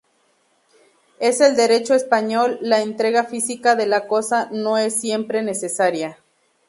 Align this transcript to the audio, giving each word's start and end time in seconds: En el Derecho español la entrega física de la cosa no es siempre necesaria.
En 1.19 1.43
el 1.43 1.55
Derecho 1.55 1.93
español 1.93 2.57
la 2.61 2.81
entrega 2.81 3.23
física 3.25 3.75
de 3.75 3.85
la 3.85 4.07
cosa 4.07 4.49
no 4.51 4.79
es 4.79 4.99
siempre 4.99 5.43
necesaria. 5.43 6.17